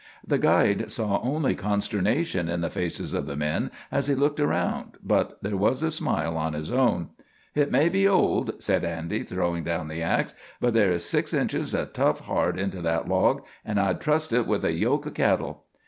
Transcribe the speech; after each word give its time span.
The 0.25 0.39
guide 0.39 0.89
saw 0.91 1.21
only 1.21 1.53
consternation 1.53 2.49
in 2.49 2.61
the 2.61 2.71
faces 2.71 3.13
of 3.13 3.27
the 3.27 3.35
men 3.35 3.69
as 3.91 4.07
he 4.07 4.15
looked 4.15 4.39
around, 4.39 4.97
but 5.03 5.37
there 5.43 5.55
was 5.55 5.83
a 5.83 5.91
smile 5.91 6.35
on 6.37 6.53
his 6.53 6.71
own. 6.71 7.09
"Hit 7.53 7.69
may 7.69 7.87
be 7.87 8.07
old," 8.07 8.59
said 8.59 8.83
Andy, 8.83 9.21
throwing 9.21 9.63
down 9.63 9.89
the 9.89 10.01
ax, 10.01 10.33
"but 10.59 10.73
there 10.73 10.91
is 10.91 11.05
six 11.05 11.35
inches 11.35 11.75
of 11.75 11.93
tough 11.93 12.21
heart 12.21 12.57
into 12.57 12.81
that 12.81 13.07
log, 13.07 13.43
and 13.63 13.79
I'd 13.79 14.01
trust 14.01 14.31
hit 14.31 14.47
with 14.47 14.65
a 14.65 14.73
yoke 14.73 15.05
o' 15.05 15.11
cattle." 15.11 15.65